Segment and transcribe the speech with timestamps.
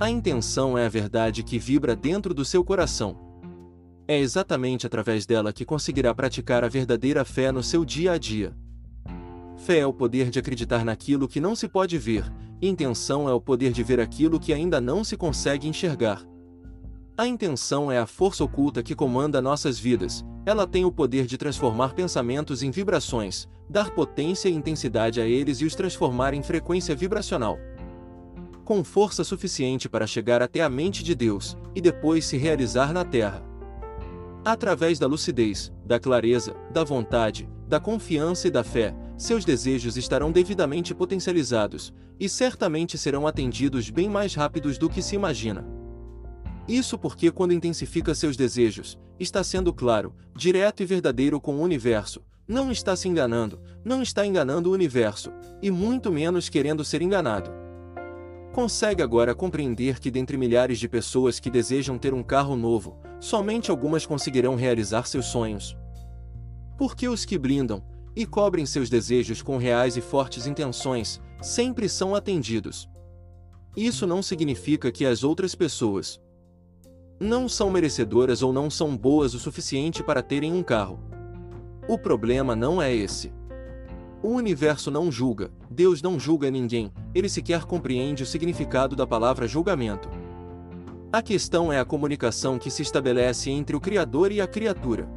[0.00, 3.14] A intenção é a verdade que vibra dentro do seu coração.
[4.08, 8.56] É exatamente através dela que conseguirá praticar a verdadeira fé no seu dia a dia.
[9.58, 12.24] Fé é o poder de acreditar naquilo que não se pode ver,
[12.62, 16.24] intenção é o poder de ver aquilo que ainda não se consegue enxergar.
[17.14, 21.36] A intenção é a força oculta que comanda nossas vidas, ela tem o poder de
[21.36, 26.96] transformar pensamentos em vibrações, dar potência e intensidade a eles e os transformar em frequência
[26.96, 27.58] vibracional
[28.64, 33.04] com força suficiente para chegar até a mente de Deus e depois se realizar na
[33.04, 33.42] terra.
[34.44, 40.32] Através da lucidez, da clareza, da vontade, da confiança e da fé, seus desejos estarão
[40.32, 45.66] devidamente potencializados e certamente serão atendidos bem mais rápidos do que se imagina.
[46.66, 52.22] Isso porque, quando intensifica seus desejos, está sendo claro, direto e verdadeiro com o universo,
[52.46, 55.30] não está se enganando, não está enganando o universo,
[55.62, 57.59] e muito menos querendo ser enganado.
[58.52, 63.70] Consegue agora compreender que dentre milhares de pessoas que desejam ter um carro novo, somente
[63.70, 65.76] algumas conseguirão realizar seus sonhos.
[66.76, 67.82] Porque os que blindam
[68.16, 72.88] e cobrem seus desejos com reais e fortes intenções sempre são atendidos.
[73.76, 76.20] Isso não significa que as outras pessoas
[77.20, 80.98] não são merecedoras ou não são boas o suficiente para terem um carro.
[81.86, 83.32] O problema não é esse.
[84.22, 89.48] O universo não julga, Deus não julga ninguém, ele sequer compreende o significado da palavra
[89.48, 90.10] julgamento.
[91.10, 95.08] A questão é a comunicação que se estabelece entre o Criador e a criatura.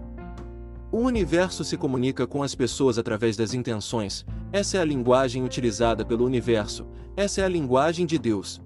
[0.89, 6.05] O universo se comunica com as pessoas através das intenções, essa é a linguagem utilizada
[6.05, 6.87] pelo universo,
[7.17, 8.61] essa é a linguagem de Deus.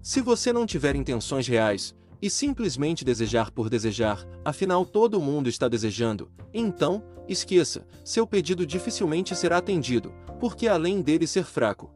[0.00, 1.94] Se você não tiver intenções reais,
[2.24, 9.36] e simplesmente desejar por desejar, afinal todo mundo está desejando, então, esqueça, seu pedido dificilmente
[9.36, 11.92] será atendido, porque além dele ser fraco,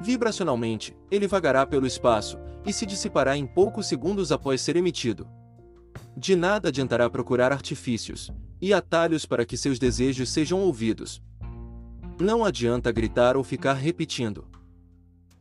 [0.00, 5.28] vibracionalmente, ele vagará pelo espaço e se dissipará em poucos segundos após ser emitido.
[6.16, 11.22] De nada adiantará procurar artifícios e atalhos para que seus desejos sejam ouvidos.
[12.18, 14.48] Não adianta gritar ou ficar repetindo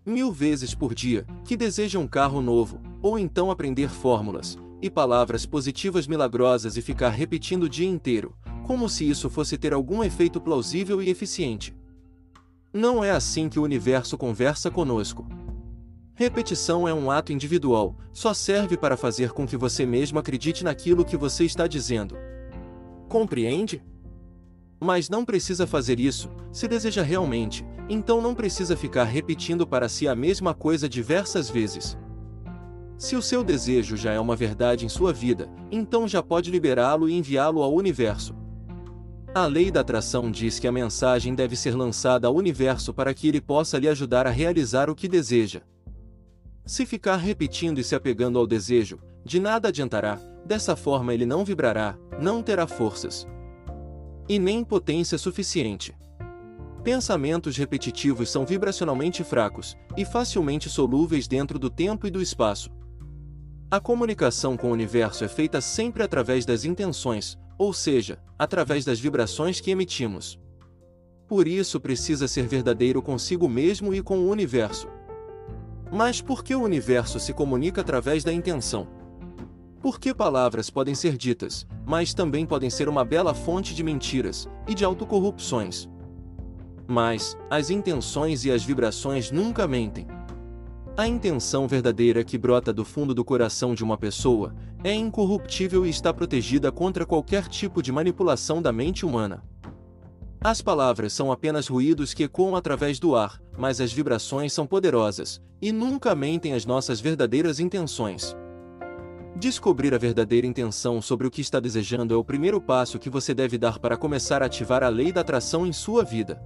[0.05, 5.45] mil vezes por dia que deseja um carro novo, ou então aprender fórmulas e palavras
[5.45, 10.41] positivas milagrosas e ficar repetindo o dia inteiro, como se isso fosse ter algum efeito
[10.41, 11.71] plausível e eficiente.
[12.73, 15.23] Não é assim que o universo conversa conosco.
[16.16, 21.05] Repetição é um ato individual, só serve para fazer com que você mesmo acredite naquilo
[21.05, 22.17] que você está dizendo.
[23.07, 23.83] Compreende?
[24.83, 30.07] Mas não precisa fazer isso, se deseja realmente, então não precisa ficar repetindo para si
[30.07, 31.95] a mesma coisa diversas vezes.
[32.97, 37.09] Se o seu desejo já é uma verdade em sua vida, então já pode liberá-lo
[37.09, 38.33] e enviá-lo ao universo.
[39.33, 43.28] A lei da atração diz que a mensagem deve ser lançada ao universo para que
[43.28, 45.61] ele possa lhe ajudar a realizar o que deseja.
[46.66, 51.44] Se ficar repetindo e se apegando ao desejo, de nada adiantará, dessa forma ele não
[51.44, 53.28] vibrará, não terá forças
[54.28, 55.94] e nem potência suficiente.
[56.84, 62.72] Pensamentos repetitivos são vibracionalmente fracos e facilmente solúveis dentro do tempo e do espaço.
[63.69, 68.99] A comunicação com o universo é feita sempre através das intenções, ou seja, através das
[68.99, 70.39] vibrações que emitimos.
[71.27, 74.87] Por isso precisa ser verdadeiro consigo mesmo e com o universo.
[75.91, 78.87] Mas por que o universo se comunica através da intenção?
[79.81, 84.75] Porque palavras podem ser ditas, mas também podem ser uma bela fonte de mentiras e
[84.75, 85.89] de autocorrupções.
[86.87, 90.05] Mas, as intenções e as vibrações nunca mentem.
[90.97, 95.90] A intenção verdadeira que brota do fundo do coração de uma pessoa é incorruptível e
[95.90, 99.43] está protegida contra qualquer tipo de manipulação da mente humana.
[100.40, 105.41] As palavras são apenas ruídos que ecoam através do ar, mas as vibrações são poderosas
[105.61, 108.34] e nunca mentem as nossas verdadeiras intenções.
[109.35, 113.34] Descobrir a verdadeira intenção sobre o que está desejando é o primeiro passo que você
[113.34, 116.41] deve dar para começar a ativar a lei da atração em sua vida.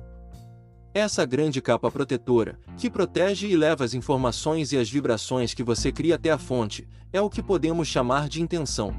[0.93, 5.91] Essa grande capa protetora, que protege e leva as informações e as vibrações que você
[5.91, 8.95] cria até a fonte, é o que podemos chamar de intenção.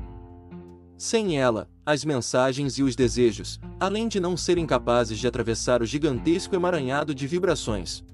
[0.97, 5.87] Sem ela, as mensagens e os desejos, além de não serem capazes de atravessar o
[5.87, 8.05] gigantesco emaranhado de vibrações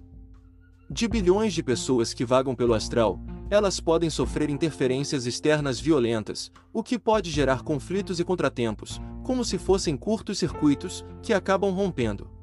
[0.89, 3.19] de bilhões de pessoas que vagam pelo astral,
[3.51, 9.59] elas podem sofrer interferências externas violentas, o que pode gerar conflitos e contratempos, como se
[9.59, 12.36] fossem curtos circuitos, que acabam rompendo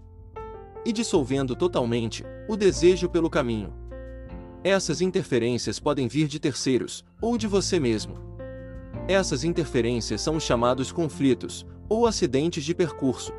[0.86, 3.74] e dissolvendo totalmente o desejo pelo caminho.
[4.64, 8.16] Essas interferências podem vir de terceiros ou de você mesmo.
[9.08, 13.34] Essas interferências são os chamados conflitos ou acidentes de percurso.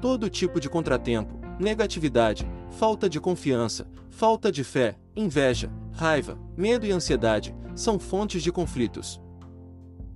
[0.00, 6.92] Todo tipo de contratempo, negatividade, falta de confiança, falta de fé, inveja, raiva, medo e
[6.92, 9.20] ansiedade são fontes de conflitos.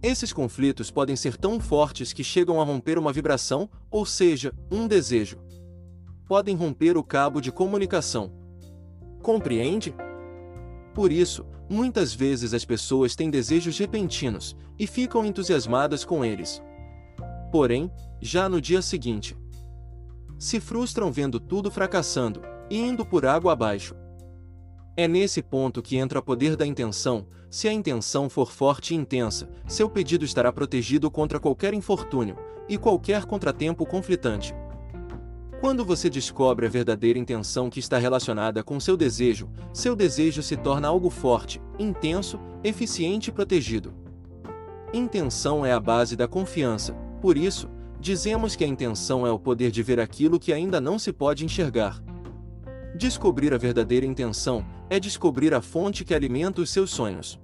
[0.03, 4.87] Esses conflitos podem ser tão fortes que chegam a romper uma vibração, ou seja, um
[4.87, 5.39] desejo.
[6.26, 8.32] Podem romper o cabo de comunicação.
[9.23, 9.94] Compreende?
[10.94, 16.62] Por isso, muitas vezes as pessoas têm desejos repentinos e ficam entusiasmadas com eles.
[17.53, 17.91] Porém,
[18.21, 19.37] já no dia seguinte,
[20.38, 23.94] se frustram vendo tudo fracassando e indo por água abaixo.
[24.97, 27.27] É nesse ponto que entra o poder da intenção.
[27.50, 32.37] Se a intenção for forte e intensa, seu pedido estará protegido contra qualquer infortúnio
[32.69, 34.55] e qualquer contratempo conflitante.
[35.65, 40.59] Quando você descobre a verdadeira intenção que está relacionada com seu desejo, seu desejo se
[40.59, 43.95] torna algo forte, intenso, eficiente e protegido.
[44.93, 49.71] Intenção é a base da confiança, por isso, dizemos que a intenção é o poder
[49.71, 51.99] de ver aquilo que ainda não se pode enxergar.
[52.95, 57.41] Descobrir a verdadeira intenção é descobrir a fonte que alimenta os seus sonhos.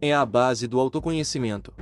[0.00, 1.72] É a base do autoconhecimento.